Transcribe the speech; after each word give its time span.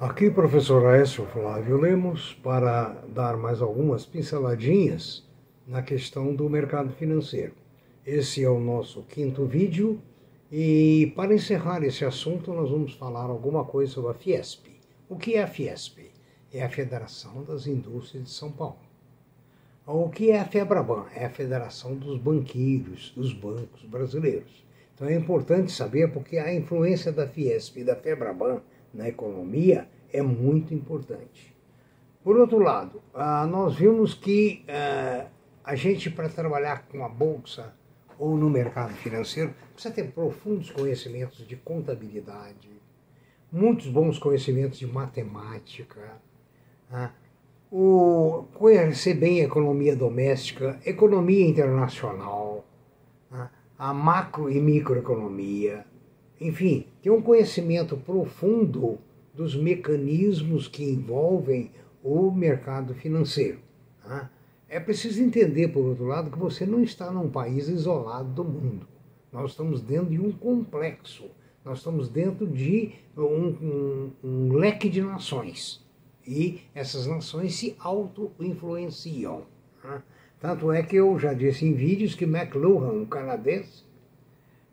Aqui, 0.00 0.30
professor 0.30 0.86
Aécio 0.86 1.26
Flávio 1.26 1.76
Lemos, 1.76 2.32
para 2.40 2.90
dar 3.08 3.36
mais 3.36 3.60
algumas 3.60 4.06
pinceladinhas 4.06 5.28
na 5.66 5.82
questão 5.82 6.32
do 6.32 6.48
mercado 6.48 6.92
financeiro. 6.92 7.54
Esse 8.06 8.44
é 8.44 8.48
o 8.48 8.60
nosso 8.60 9.02
quinto 9.02 9.44
vídeo 9.44 10.00
e, 10.52 11.12
para 11.16 11.34
encerrar 11.34 11.82
esse 11.82 12.04
assunto, 12.04 12.52
nós 12.52 12.70
vamos 12.70 12.94
falar 12.94 13.24
alguma 13.24 13.64
coisa 13.64 13.90
sobre 13.90 14.12
a 14.12 14.14
Fiesp. 14.14 14.68
O 15.08 15.16
que 15.16 15.34
é 15.34 15.42
a 15.42 15.48
Fiesp? 15.48 16.12
É 16.52 16.62
a 16.62 16.70
Federação 16.70 17.42
das 17.42 17.66
Indústrias 17.66 18.22
de 18.22 18.30
São 18.30 18.52
Paulo. 18.52 18.78
O 19.84 20.08
que 20.10 20.30
é 20.30 20.38
a 20.38 20.44
FEBRABAN? 20.44 21.06
É 21.12 21.24
a 21.24 21.30
Federação 21.30 21.96
dos 21.96 22.20
Banqueiros, 22.20 23.12
dos 23.16 23.32
Bancos 23.32 23.82
Brasileiros. 23.82 24.64
Então 24.94 25.08
é 25.08 25.14
importante 25.16 25.72
saber 25.72 26.12
porque 26.12 26.38
a 26.38 26.54
influência 26.54 27.10
da 27.10 27.26
Fiesp 27.26 27.80
e 27.80 27.84
da 27.84 27.96
FEBRABAN 27.96 28.62
na 28.92 29.08
economia 29.08 29.88
é 30.12 30.22
muito 30.22 30.74
importante. 30.74 31.54
Por 32.22 32.36
outro 32.36 32.58
lado, 32.58 33.02
ah, 33.14 33.46
nós 33.46 33.76
vimos 33.76 34.14
que 34.14 34.64
ah, 34.68 35.26
a 35.64 35.74
gente, 35.74 36.10
para 36.10 36.28
trabalhar 36.28 36.86
com 36.88 37.04
a 37.04 37.08
bolsa 37.08 37.74
ou 38.18 38.36
no 38.36 38.50
mercado 38.50 38.92
financeiro, 38.94 39.54
precisa 39.72 39.94
ter 39.94 40.10
profundos 40.10 40.70
conhecimentos 40.70 41.46
de 41.46 41.56
contabilidade, 41.56 42.68
muitos 43.50 43.86
bons 43.86 44.18
conhecimentos 44.18 44.78
de 44.78 44.86
matemática, 44.86 46.20
ah, 46.90 47.12
conhecer 48.54 49.14
bem 49.14 49.40
a 49.40 49.44
economia 49.44 49.94
doméstica, 49.94 50.80
economia 50.84 51.46
internacional, 51.46 52.64
a 53.78 53.94
macro 53.94 54.50
e 54.50 54.60
microeconomia, 54.60 55.86
enfim, 56.40 56.86
ter 57.02 57.10
um 57.10 57.22
conhecimento 57.22 57.96
profundo 57.96 58.98
dos 59.34 59.54
mecanismos 59.54 60.66
que 60.68 60.84
envolvem 60.84 61.70
o 62.02 62.30
mercado 62.30 62.94
financeiro. 62.94 63.58
Tá? 64.02 64.30
É 64.68 64.78
preciso 64.78 65.22
entender, 65.22 65.68
por 65.68 65.84
outro 65.84 66.04
lado, 66.04 66.30
que 66.30 66.38
você 66.38 66.66
não 66.66 66.82
está 66.82 67.10
num 67.10 67.30
país 67.30 67.68
isolado 67.68 68.30
do 68.30 68.44
mundo. 68.44 68.86
Nós 69.32 69.52
estamos 69.52 69.80
dentro 69.80 70.10
de 70.10 70.20
um 70.20 70.32
complexo, 70.32 71.30
nós 71.64 71.78
estamos 71.78 72.08
dentro 72.08 72.46
de 72.46 72.92
um, 73.16 73.22
um, 73.22 74.12
um 74.24 74.52
leque 74.52 74.88
de 74.88 75.00
nações. 75.00 75.84
E 76.26 76.60
essas 76.74 77.06
nações 77.06 77.54
se 77.54 77.74
auto-influenciam. 77.78 79.42
Tá? 79.82 80.02
Tanto 80.40 80.70
é 80.70 80.82
que 80.82 80.96
eu 80.96 81.18
já 81.18 81.32
disse 81.32 81.64
em 81.66 81.72
vídeos 81.72 82.14
que 82.14 82.24
McLuhan, 82.24 82.92
um 82.92 83.06
canadense, 83.06 83.84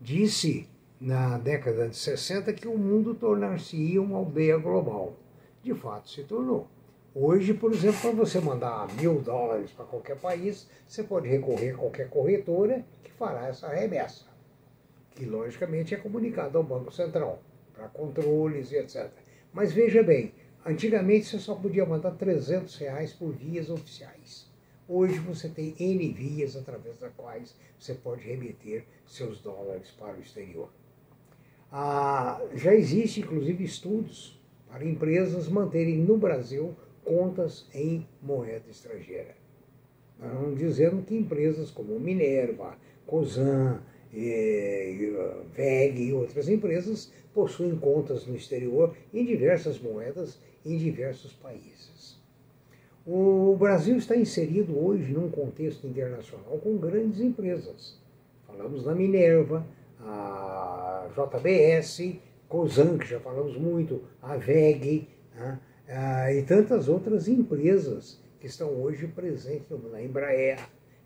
disse 0.00 0.68
na 1.00 1.38
década 1.38 1.88
de 1.88 1.96
60 1.96 2.52
que 2.52 2.68
o 2.68 2.76
mundo 2.76 3.14
tornar-se 3.14 3.98
uma 3.98 4.18
aldeia 4.18 4.58
global. 4.58 5.16
De 5.62 5.72
fato, 5.74 6.10
se 6.10 6.24
tornou. 6.24 6.68
Hoje, 7.14 7.54
por 7.54 7.72
exemplo, 7.72 8.00
para 8.02 8.10
você 8.10 8.38
mandar 8.38 8.86
mil 8.96 9.18
dólares 9.18 9.70
para 9.72 9.86
qualquer 9.86 10.18
país, 10.18 10.68
você 10.86 11.02
pode 11.02 11.26
recorrer 11.26 11.70
a 11.70 11.78
qualquer 11.78 12.10
corretora 12.10 12.84
que 13.02 13.10
fará 13.12 13.48
essa 13.48 13.68
remessa, 13.68 14.26
que 15.12 15.24
logicamente 15.24 15.94
é 15.94 15.96
comunicada 15.96 16.58
ao 16.58 16.64
Banco 16.64 16.92
Central, 16.92 17.40
para 17.72 17.88
controles 17.88 18.70
e 18.70 18.76
etc. 18.76 19.10
Mas 19.54 19.72
veja 19.72 20.02
bem, 20.02 20.34
antigamente 20.66 21.24
você 21.24 21.38
só 21.38 21.54
podia 21.54 21.86
mandar 21.86 22.10
300 22.10 22.76
reais 22.76 23.14
por 23.14 23.32
vias 23.32 23.70
oficiais. 23.70 24.50
Hoje 24.86 25.18
você 25.18 25.48
tem 25.48 25.74
N 25.78 26.12
vias 26.12 26.56
através 26.56 26.98
das 26.98 27.12
quais 27.16 27.56
você 27.78 27.94
pode 27.94 28.22
remeter 28.22 28.84
seus 29.06 29.40
dólares 29.40 29.90
para 29.92 30.18
o 30.18 30.20
exterior. 30.20 30.68
Ah, 31.72 32.40
já 32.54 32.74
existe, 32.74 33.20
inclusive, 33.20 33.62
estudos 33.62 34.40
para 34.68 34.84
empresas 34.84 35.48
manterem 35.48 35.98
no 35.98 36.16
Brasil 36.16 36.74
contas 37.04 37.66
em 37.72 38.06
moeda 38.20 38.64
estrangeira. 38.68 39.36
Vamos 40.18 40.58
dizendo 40.58 41.02
que 41.02 41.16
empresas 41.16 41.70
como 41.70 41.98
Minerva, 41.98 42.76
Cosan, 43.06 43.80
eh, 44.12 44.94
VEG 45.54 46.08
e 46.08 46.12
outras 46.12 46.48
empresas 46.48 47.12
possuem 47.32 47.76
contas 47.76 48.26
no 48.26 48.36
exterior 48.36 48.94
em 49.14 49.24
diversas 49.24 49.80
moedas 49.80 50.40
em 50.64 50.76
diversos 50.76 51.32
países. 51.32 52.20
O 53.06 53.56
Brasil 53.58 53.96
está 53.96 54.14
inserido 54.14 54.78
hoje 54.78 55.12
num 55.12 55.30
contexto 55.30 55.86
internacional 55.86 56.58
com 56.58 56.76
grandes 56.76 57.20
empresas. 57.20 57.98
Falamos 58.46 58.84
da 58.84 58.94
Minerva, 58.94 59.66
a 60.02 61.08
JBS, 61.14 62.16
Cosan, 62.48 62.98
que 62.98 63.06
já 63.06 63.20
falamos 63.20 63.56
muito, 63.56 64.02
a 64.22 64.36
VEG 64.36 65.08
né, 65.34 65.60
e 66.34 66.42
tantas 66.42 66.88
outras 66.88 67.28
empresas 67.28 68.20
que 68.40 68.46
estão 68.46 68.70
hoje 68.80 69.06
presentes 69.06 69.68
na 69.90 70.02
Embraer 70.02 70.58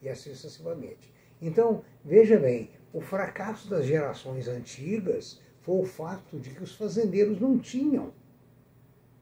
e 0.00 0.08
assim 0.08 0.34
sucessivamente. 0.34 1.12
Então, 1.40 1.82
veja 2.04 2.38
bem, 2.38 2.70
o 2.92 3.00
fracasso 3.00 3.68
das 3.68 3.86
gerações 3.86 4.48
antigas 4.48 5.40
foi 5.60 5.80
o 5.80 5.84
fato 5.84 6.38
de 6.38 6.50
que 6.50 6.62
os 6.62 6.74
fazendeiros 6.74 7.40
não 7.40 7.58
tinham 7.58 8.12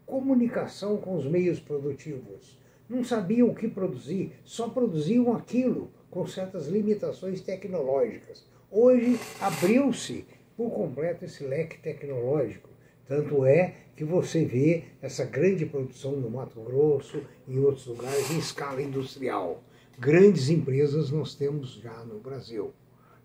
comunicação 0.05 0.97
com 0.97 1.15
os 1.15 1.25
meios 1.25 1.61
produtivos 1.61 2.59
não 2.91 3.05
sabiam 3.05 3.49
o 3.49 3.55
que 3.55 3.69
produzir, 3.69 4.33
só 4.45 4.69
produziam 4.69 5.33
aquilo 5.33 5.93
com 6.11 6.27
certas 6.27 6.67
limitações 6.67 7.41
tecnológicas. 7.41 8.45
Hoje 8.73 9.19
abriu-se 9.41 10.25
por 10.57 10.71
completo 10.71 11.25
esse 11.25 11.43
leque 11.43 11.77
tecnológico. 11.79 12.69
Tanto 13.05 13.45
é 13.45 13.75
que 13.97 14.05
você 14.05 14.45
vê 14.45 14.85
essa 15.03 15.25
grande 15.25 15.67
produção 15.67 16.13
no 16.13 16.31
Mato 16.31 16.61
Grosso 16.61 17.21
e 17.49 17.55
em 17.55 17.59
outros 17.59 17.87
lugares 17.87 18.31
em 18.31 18.39
escala 18.39 18.81
industrial. 18.81 19.61
Grandes 19.99 20.51
empresas 20.51 21.11
nós 21.11 21.35
temos 21.35 21.81
já 21.83 22.05
no 22.05 22.21
Brasil. 22.21 22.73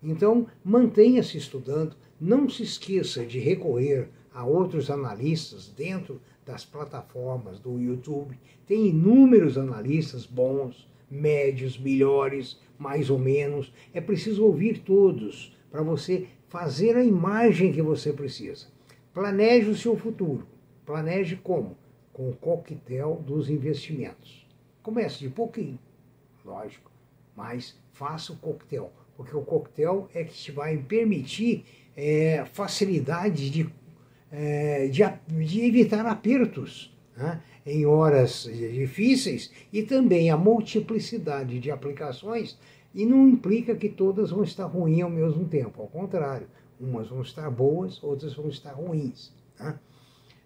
Então, 0.02 0.48
mantenha-se 0.64 1.38
estudando, 1.38 1.94
não 2.20 2.48
se 2.50 2.64
esqueça 2.64 3.24
de 3.24 3.38
recorrer 3.38 4.08
a 4.34 4.44
outros 4.44 4.90
analistas 4.90 5.68
dentro 5.68 6.20
das 6.44 6.64
plataformas 6.64 7.60
do 7.60 7.78
YouTube. 7.78 8.36
Tem 8.66 8.88
inúmeros 8.88 9.56
analistas 9.56 10.26
bons, 10.26 10.88
médios, 11.10 11.78
melhores, 11.78 12.60
mais 12.78 13.10
ou 13.10 13.18
menos. 13.18 13.72
É 13.92 14.00
preciso 14.00 14.44
ouvir 14.44 14.78
todos 14.78 15.56
para 15.70 15.82
você 15.82 16.26
fazer 16.48 16.96
a 16.96 17.04
imagem 17.04 17.72
que 17.72 17.82
você 17.82 18.12
precisa. 18.12 18.66
Planeje 19.12 19.70
o 19.70 19.76
seu 19.76 19.96
futuro. 19.96 20.46
Planeje 20.84 21.36
como? 21.36 21.76
Com 22.12 22.30
o 22.30 22.36
coquetel 22.36 23.22
dos 23.26 23.50
investimentos. 23.50 24.46
Comece 24.82 25.18
de 25.18 25.28
pouquinho, 25.28 25.78
lógico, 26.44 26.92
mas 27.34 27.76
faça 27.92 28.32
o 28.32 28.36
coquetel, 28.36 28.92
porque 29.16 29.36
o 29.36 29.42
coquetel 29.42 30.08
é 30.14 30.22
que 30.22 30.32
te 30.32 30.52
vai 30.52 30.78
permitir 30.78 31.64
é, 31.96 32.44
facilidade 32.52 33.50
de 33.50 33.68
é, 34.30 34.88
de, 34.88 35.02
de, 35.44 35.60
evitar 35.64 36.04
apertos 36.04 36.95
né, 37.16 37.40
em 37.64 37.86
horas 37.86 38.44
difíceis 38.44 39.50
e 39.72 39.82
também 39.82 40.30
a 40.30 40.36
multiplicidade 40.36 41.58
de 41.58 41.70
aplicações 41.70 42.58
e 42.94 43.04
não 43.06 43.28
implica 43.28 43.74
que 43.74 43.88
todas 43.88 44.30
vão 44.30 44.42
estar 44.42 44.66
ruins 44.66 45.02
ao 45.02 45.10
mesmo 45.10 45.46
tempo, 45.46 45.82
ao 45.82 45.88
contrário, 45.88 46.46
umas 46.78 47.08
vão 47.08 47.22
estar 47.22 47.50
boas, 47.50 48.02
outras 48.02 48.34
vão 48.34 48.48
estar 48.48 48.72
ruins. 48.72 49.32
Né? 49.58 49.78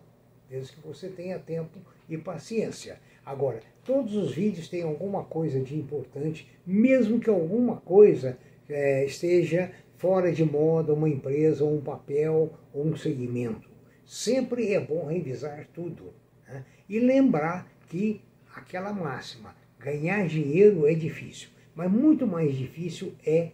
desde 0.49 0.73
que 0.73 0.85
você 0.85 1.09
tenha 1.09 1.39
tempo 1.39 1.79
e 2.09 2.17
paciência. 2.17 2.99
Agora, 3.25 3.61
todos 3.85 4.15
os 4.15 4.33
vídeos 4.33 4.67
têm 4.67 4.83
alguma 4.83 5.23
coisa 5.23 5.59
de 5.59 5.77
importante, 5.77 6.49
mesmo 6.65 7.19
que 7.19 7.29
alguma 7.29 7.77
coisa 7.77 8.37
é, 8.67 9.05
esteja 9.05 9.71
fora 10.01 10.31
de 10.31 10.43
moda, 10.43 10.95
uma 10.95 11.07
empresa, 11.07 11.63
ou 11.63 11.77
um 11.77 11.79
papel, 11.79 12.51
ou 12.73 12.87
um 12.87 12.97
segmento. 12.97 13.69
Sempre 14.03 14.73
é 14.73 14.79
bom 14.79 15.05
revisar 15.05 15.67
tudo 15.71 16.11
né? 16.47 16.65
e 16.89 16.99
lembrar 16.99 17.71
que 17.87 18.19
aquela 18.55 18.91
máxima, 18.91 19.55
ganhar 19.77 20.27
dinheiro 20.27 20.87
é 20.87 20.95
difícil, 20.95 21.49
mas 21.75 21.89
muito 21.91 22.25
mais 22.25 22.57
difícil 22.57 23.13
é 23.23 23.51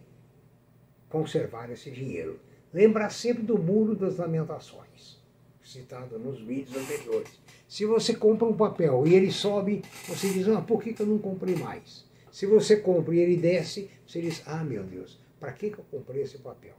conservar 1.10 1.70
esse 1.70 1.90
dinheiro. 1.90 2.40
Lembrar 2.72 3.10
sempre 3.10 3.42
do 3.42 3.58
muro 3.58 3.94
das 3.94 4.16
lamentações, 4.16 5.22
citado 5.62 6.18
nos 6.18 6.40
vídeos 6.40 6.74
anteriores. 6.76 7.38
Se 7.68 7.84
você 7.84 8.14
compra 8.14 8.48
um 8.48 8.56
papel 8.56 9.06
e 9.06 9.14
ele 9.14 9.30
sobe, 9.30 9.82
você 10.06 10.30
diz, 10.30 10.48
ah, 10.48 10.62
por 10.62 10.82
que, 10.82 10.94
que 10.94 11.02
eu 11.02 11.06
não 11.06 11.18
comprei 11.18 11.56
mais? 11.56 12.06
Se 12.32 12.46
você 12.46 12.78
compra 12.78 13.14
e 13.14 13.18
ele 13.18 13.36
desce, 13.36 13.90
você 14.06 14.22
diz, 14.22 14.42
ah, 14.46 14.64
meu 14.64 14.82
Deus, 14.82 15.18
para 15.38 15.52
que, 15.52 15.70
que 15.70 15.78
eu 15.78 15.84
comprei 15.90 16.22
esse 16.22 16.38
papel? 16.38 16.74